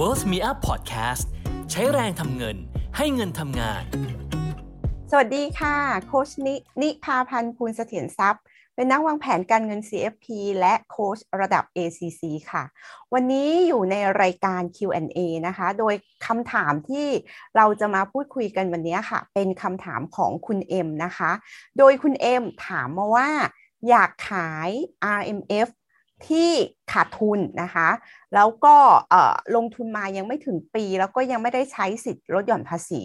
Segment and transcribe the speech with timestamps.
[0.00, 1.24] Worth Me Up Podcast
[1.70, 2.56] ใช้แรงทำเงิน
[2.96, 3.82] ให้เงินทำงาน
[5.10, 5.76] สวัสดีค่ะ
[6.06, 8.42] โคชนินิพาพันธ์ภูลเสถียรทรัพย์
[8.74, 10.26] เป็นนักวางแผนการเงิน CFP
[10.60, 12.64] และโค้ชระดับ ACC ค่ะ
[13.12, 15.94] วันนี้อยู่ในรายการ Q&A นะคะ โดย
[16.26, 17.06] คำถามที่
[17.56, 21.30] เราจะมาพูดคุยกันวันนี้ค่ะ เป็นคำถามของคุณเอ็มนะคะ
[21.78, 23.28] โดยคุณเอ็มถามมาว่า
[23.88, 24.70] อยากขาย
[25.18, 25.68] RMF
[26.28, 26.50] ที่
[26.92, 27.88] ขาดทุนนะคะ
[28.34, 28.76] แล้วก็
[29.56, 33.02] ลงทุนมายังไม่ถึงปี แล้วก็ยังไม่ได้ใช้สิทธิ์ลดหย่อนภาษี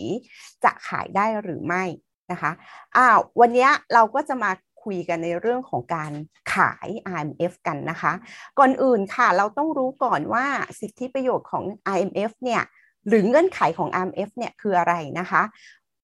[0.63, 1.84] จะขายได้หรือไม่
[2.31, 2.52] นะคะ
[2.98, 4.52] อ้าววันนี้เราก็จะมา
[4.84, 6.12] คุยกันในเรื่องของการ
[6.54, 8.13] ขาย IMF กันนะคะ
[8.59, 10.45] ก่อนอื่นค่ะเราต้องรู้ก่อนว่า
[10.79, 11.63] สิทธิประโยชน์ของ
[11.95, 12.62] IMF เนี่ย
[13.07, 15.41] หรือเงื่อนไขของ IMF เนี่ยคืออะไรนะคะ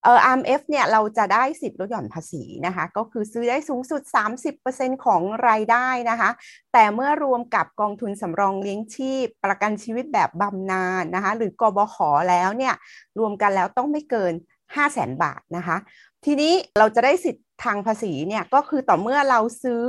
[0.04, 4.02] เอ่อ RMF เนี่ยเราจะได้สิทธิ์ลดหย่อนภาษีนะคะ ก็คือซื้อได้สูงสุด
[4.54, 6.30] 30%ของรายได้นะคะ
[6.74, 11.98] แต่เมื่อรวมกับกองทุนสำรองเลี้ยงชีพ ประกันชีวิตแบบบำนาญนะคะ หรือกบข
[12.30, 12.76] แล้วเนี่ย
[13.20, 14.34] รวมกันแล้วต้องไม่เกิน
[14.76, 15.78] 5 0 0แสนบาทนะคะ
[16.26, 19.86] ทีนี้เราจะได้สิทธิ์ทางภาษีเนี่ยก็คือต่อเมื่อเราซื้อ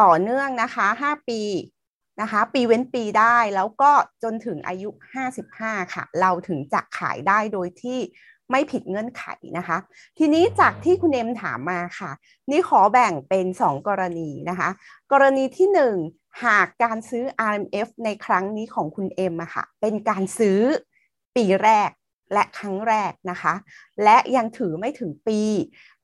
[0.00, 1.40] ต่อเนื่องนะคะ 5 ปี
[2.20, 4.88] นะคะ ปีเว้นปีได้แล้วก็จนถึงอายุ
[5.40, 7.98] 55 ค่ะ เราถึงจะขายได้โดยที่
[8.50, 9.24] ไม่ผิดเงื่อนไข
[9.58, 9.78] นะคะ
[10.18, 12.10] ทีนี้จากที่คุณเอ็มถามมาค่ะ
[12.50, 14.68] นี่ขอแบ่งเป็น 2 กรณีนะคะ
[15.12, 15.68] กรณีที่
[16.04, 20.60] 1 หากการซื้อ RMF ในครั้งนี้ของคุณเอ็มอะค่ะ เป็นการซื้อ
[21.36, 21.90] ปีแรก
[22.32, 23.54] และครั้งแรกนะคะ
[24.04, 25.40] และยังถือไม่ถึงปี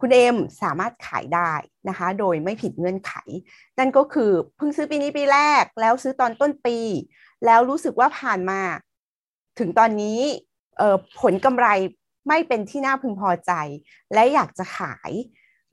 [0.01, 1.53] คุณเอ็มสามารถขายได้
[1.89, 3.13] นะคะ โดยไม่ผิดเงื่อนไข
[3.79, 6.79] นั่นก็คือเพิ่งซื้อปีนี้ปีแรก แล้วซื้อตอนต้นปี
[7.47, 8.61] แล้วรู้สึกว่าผ่านมา
[9.59, 10.19] ถึงตอนนี้
[11.21, 11.67] ผลกำไร
[12.29, 13.53] ไม่เป็นที่น่าพึงพอใจ
[14.15, 15.11] และอยากจะขาย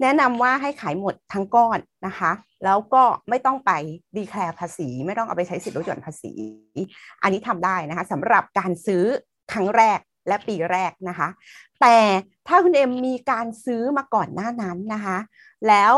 [0.02, 2.32] แนะนำว่าให้ขายหมดทั้งก้อนนะคะ
[2.66, 3.72] แล้วก็ไม่ต้องไป
[4.16, 6.34] ดีแคลร์ภาษี ไม่ต้องเอาไปใช้สิทธิลดหย่อนภาษี
[7.22, 9.04] อันนี้ทำได้นะคะสำหรับการซื้อ
[9.54, 11.30] ครั้งแรก และปีแรกนะคะ
[11.82, 11.98] แต่
[12.48, 15.18] ถ้าคุณเอ็มมีการซื้อมาก่อนหน้านั้นนะคะ
[15.68, 15.94] แล้ว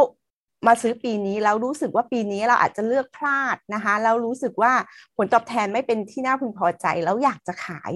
[0.68, 4.74] มาซื้อปีนี้แล้วรู้สึกว่าปีนี้เราอาจจะเลือกพลาดนะคะแล้วรู้สึกว่า
[5.18, 7.92] ผลตอบแทนไม่เป็นที่น่าพึงพอใจแล้วอยากจะขาย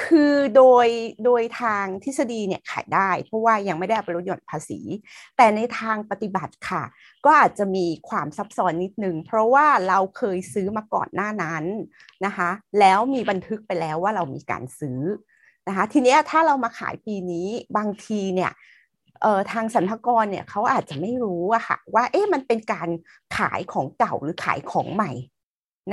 [0.00, 0.88] คือโดย
[1.24, 4.80] โดยทางทฤษฎีเนี่ยขายได้ เพราะว่ายังไม่ได้ไปลดหย่อนภาษี
[5.36, 6.82] แต่ในทางปฏิบัติค่ะ
[7.24, 11.64] ก็อาจจะมีความซับซ้อนนิดนึง เพราะว่าเราเคยซื้อมาก่อนหน้านั้น
[12.26, 12.50] นะคะ
[12.80, 15.00] แล้วมีบันทึกไปแล้วว่าเรามีการซื้อ
[15.68, 18.52] นะคะทีนี้ถ้าเรามาขายปีนี้บางทีเนี่ย
[19.22, 22.88] เอ่อทางสรรพากรเนี่ยเขาอาจจะไม่รู้อะค่ะว่าเอ๊ะมันเป็นการ
[23.36, 25.12] ขายของเก่าหรือขายของใหม่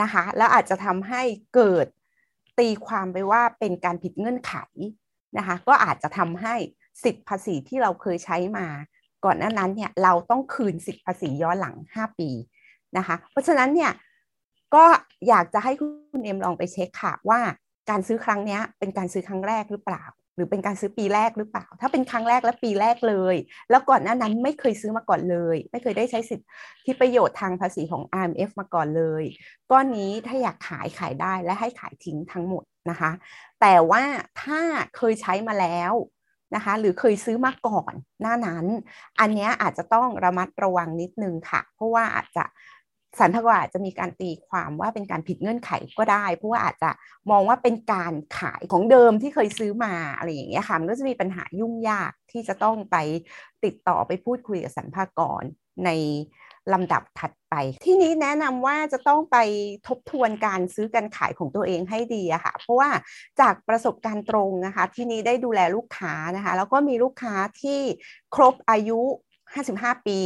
[0.01, 1.21] นะคะแล้วอาจจะทำให้
[1.55, 1.87] เกิด
[2.59, 4.53] ตีความไปว่าเป็นการผิดเงื่อนไข
[5.37, 6.55] นะคะก็อาจจะทำให้
[7.03, 8.67] สิทธิภาษีที่เราเคยใช้มา
[9.25, 12.29] ก่อนหน้านั้นเนี่ยเราต้องคืนสิทธิภาษีย้อนหลัง 5 ปี
[12.97, 13.91] นะคะเพราะฉะนั้นเนี่ย
[14.75, 14.85] ก็
[15.27, 17.39] อยากจะให้คุณเอ็มลองไปเช็คค่ะว่า
[17.89, 20.05] การซื้อครั้งนี้เป็นการซื้อครั้งแรกหรือเปล่า
[20.35, 23.35] หรือเป็นการซื้อปีแรกหรือเปล่า ถ้าเป็นครั้งแรกและปีแรกเลย
[23.69, 26.45] แล้วก่อนหน้านั้นไม่เคยซื้อมาก่อนเลย ไม่เคยได้ใช้สิทธิ
[26.85, 29.23] ที่ประโยชน์ทางภาษีของ IMF มาก่อนเลย
[29.71, 33.11] ก้อนนี้ถ้าอยากขายขายได้และให้ขายทิ้งทั้งหมดนะคะ
[33.61, 34.03] แต่ว่า
[34.41, 34.59] ถ้า
[34.97, 35.93] เคยใช้มาแล้ว
[36.55, 38.65] นะคะ หรือเคยซื้อมาก่อนหน้านั้น
[39.19, 42.43] อันนี้อาจจะต้องระมัดระวังนิดนึงค่ะ เพราะว่าอาจจะ
[43.19, 46.89] สันทกว่าจะมีการตีความว่าเป็นการผิดเงื่อนไขก็ได้ เพราะว่าอาจจะ
[47.31, 52.97] มองว่าเป็นการขายของเดิมที่เคยซื้อมาอะไรอย่างเงี้ยค่ะมันก็จะมีปัญหายุ่งยากที่จะต้องไป
[53.63, 55.43] ติดต่อไปพูดคุยกับสรรพากร
[55.85, 55.89] ใน
[56.73, 59.37] ลำดับถัดไป ที่นี้แนะนำว่าจะต้องไป
[59.87, 62.89] ทบทวนการซื้อการขายของตัวเองให้ดีอะค่ะ เพราะว่า
[63.39, 67.79] จากประสบการณ์ตรงนะคะ ที่นี้ได้ดูแลลูกค้านะคะ แล้วก็มีลูกค้าที่
[68.35, 68.99] ครบอายุ
[69.53, 70.19] 55 ปี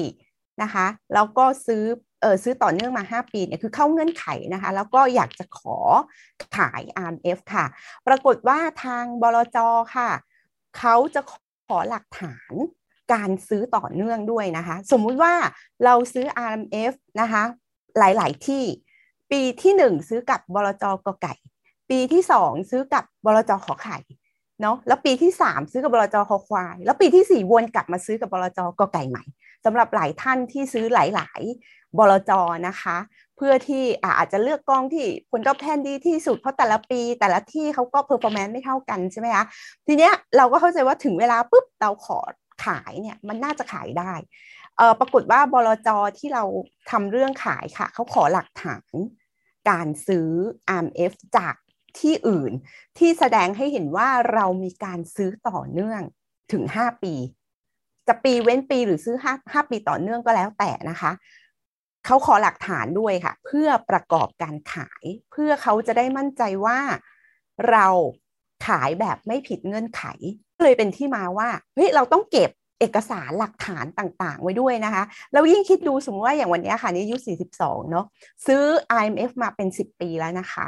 [0.64, 1.84] นะคะ แล้วก็ซื้อ
[2.22, 5.78] เออซื้อต่อเนื่องมา 5 ปีเนี่ยคือเข้าเงื่อนไขนะคะ แล้วก็อยากจะขอ
[6.58, 7.66] ขาย RMF ค่ะ
[8.08, 9.58] ปรากฏว่าทางบลจ
[9.96, 10.10] ค่ะ
[10.78, 11.22] เขาจะ
[11.68, 12.54] ขอหลักฐาน
[13.14, 15.34] การซื้อต่อเนื่องด้วยนะคะ สมมุติว่า
[15.86, 17.44] เราซื้อ RMF นะคะ
[18.00, 18.64] หลาย ๆ ที่
[19.32, 20.86] ปีที่ 1 ซื้อกับบลจ.
[21.06, 21.34] กไก่
[21.90, 23.52] ปีที่ 2 ซื้อกับบลจ.
[23.66, 23.98] ข ไข่
[24.62, 26.16] เนาะแล้วปีที่ 3 ซื้อกับบลจ.
[26.30, 28.60] ค ควาย แล้วปีที่ 4 วนกลับมาซื้อกับบลจ.
[28.80, 29.24] กไก่ใหม่
[29.66, 32.32] สำหรับหลายท่านที่ซื้อหลาย ๆ บลจ.
[32.68, 32.98] นะคะ
[33.38, 33.84] เพื่อที่
[34.18, 39.46] อาจจะเลือกกองที่ผลตอบแทนดีที่สุดเพราะแต่ละปี แต่ละที่เขาก็ performance ไม่เท่ากันใช่ไหมคะ
[39.88, 42.20] ทีเนี้ยเราก็เข้าใจว่าถึงเวลาปุ๊บเราขอ
[42.66, 44.14] ขายเนี่ยมันน่าจะขายได้
[44.78, 46.44] เออปรากฏว่าบลจที่เรา
[46.92, 48.94] ทำเรื่องขายค่ะเขาขอหลักฐาน
[49.70, 50.28] การซื้อ
[50.78, 51.56] RMF จาก
[52.00, 52.52] ที่อื่น
[52.98, 56.02] ที่แสดงให้เห็นว่าเรามีการซื้อต่อเนื่อง
[56.52, 57.14] ถึง 5 ปี
[58.08, 61.12] จะปีเว้นปีหรือซื้อ5 5ปีต่อเนื่องก็แล้วแต่นะคะ
[62.06, 66.80] เขาขอหลักฐานด้วยค่ะ เพื่อประกอบการขาย เพื่อเขาจะได้มั่นใจว่า
[67.70, 67.88] เรา
[68.68, 70.04] ขายแบบไม่ผิดเงื่อนไข
[70.64, 77.18] เลยเป็นที่มาว่าเฮ้ยเราต้องเก็บเอกสารหลักฐานต่างๆ ไว้ด้วยนะคะ แล้วยิ่งคิดดูสมมติว่าอย่างวันนี้ค่ะนี่อายุ
[77.54, 78.06] 42 เนาะ
[78.48, 78.64] ซื้อ
[79.02, 80.66] IMF มาเป็น 10 ปีแล้วนะคะ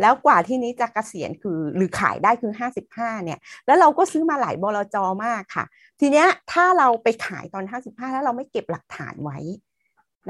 [0.00, 2.52] แล้วกว่าที่นี้จะกะเกษียณคือหรือขายได้คือ
[2.86, 5.64] 55 เนี่ย แล้วเราก็ซื้อมาหลายบลจมากค่ะ
[6.00, 9.38] ทีเนี้ยถ้าเราไปขายตอน 55 แล้วเราไม่เก็บหลักฐานไว้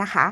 [0.03, 0.27] นะคะ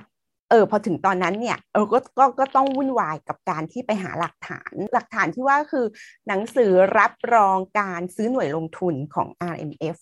[0.51, 5.87] เออพอถึงตอนนั้นเนี่ยเออก็ก็ก็ต้องวุ่นวายกับการที่ไปหาหลักฐาน หลักฐานที่ว่าคือ
[6.29, 9.97] หนังสือรับรองการซื้อหน่วยลงทุนของ RMF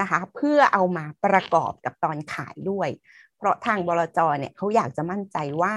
[0.00, 2.88] นะคะเพื่อเอามาประกอบกับตอนขายด้วย
[3.36, 5.74] เพราะทางบลจเนี่ยเขาอยากจะมั่นใจว่า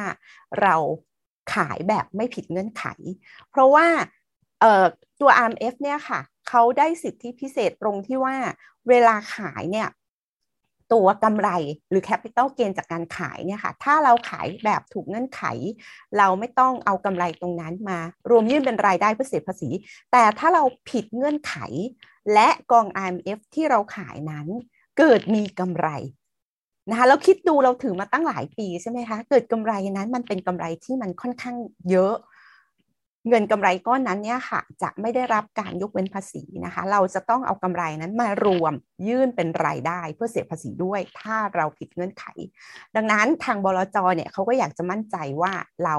[0.61, 0.75] เรา
[1.53, 2.85] ขายแบบไม่ผิดเงื่อนไข
[3.49, 3.87] เพราะว่า
[5.19, 6.19] ตัว RMF เนี่ยค่ะ
[6.49, 8.35] เขาได้สิทธิพิเศษตรงที่ว่า
[8.89, 9.89] เวลาขายเนี่ย
[10.93, 11.49] ตัวกำไร
[11.89, 15.43] หรือแคปิตอลเกนจากการขายเนี่ยค่ะ ถ้าเราขายแบบถูกเงื่อนไข
[16.17, 17.99] เราไม่ต้องเอากำไรตรงนั้นมา
[18.29, 19.69] รวมยื่นเป็นรายได้เพื่อเสียภาษี
[20.11, 21.55] แต่ถ้าเราผิดเงื่อนไข
[22.33, 24.47] และกอง IMF ที่เราขายนั้น
[24.97, 25.87] เกิดมีกำไร
[26.89, 31.55] นะคะเราคิดดูเราถือมาตั้งหลายปีใช่ไหมคะเกิดกำไรนั้นมันเป็นกำไรที่มันค่อนข้าง
[31.89, 32.15] เยอะ
[33.29, 38.73] เงินกำไรก้อนนั้นเนี่ยค่ะ จะไม่ได้รับการยกเว้นภาษีนะคะ เราจะต้องเอากำไรนั้นมารวม
[39.07, 42.25] ยื่นเป็นรายได้เพื่อเสียภาษีด้วย ถ้าเราผิดเงื่อนไข
[42.95, 45.51] ดังนั้นทางบลจเนี่ยเขาก็อยากจะมั่นใจว่า
[45.85, 45.95] เรา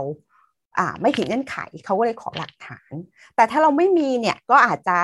[0.78, 2.92] อ่าไม่ผิดเงื่อนไขเขาก็เลยขอหลักฐาน
[3.36, 4.96] แต่ถ้าเราไม่มีเนี่ยก็อาจจะ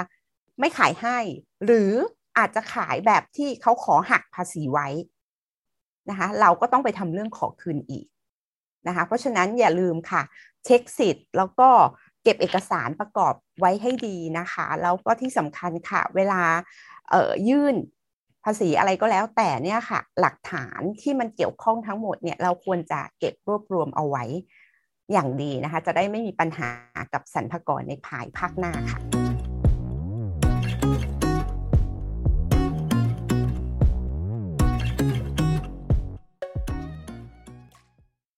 [0.60, 1.18] ไม่ขายให้
[1.64, 1.90] หรือ
[2.38, 4.88] อาจจะขายแบบที่เขาขอหักภาษีไว้
[6.10, 8.06] นะคะเราก็ต้องไปทำเรื่องขอคืนอีก
[8.86, 10.22] นะคะเพราะฉะนั้นอย่าลืมค่ะ
[10.64, 11.68] เช็คสิทธิ์แล้วก็
[12.22, 16.42] เก็บเอกสารประกอบไว้ให้ดีนะคะ แล้วก็ที่สำคัญค่ะ เวลา
[17.10, 17.74] เอ่อยื่น
[18.44, 24.24] ภาษีอะไรก็แล้วแต่เนี่ยค่ะ หลักฐานที่มันเกี่ยวข้องทั้งหมดเนี่ยเราควรจะเก็บรวบรวมเอาไว้
[25.12, 26.70] อย่างดีนะคะ จะได้ไม่มีปัญหา
[27.12, 29.31] กับสรรพากรในภายภาคหน้าค่ะ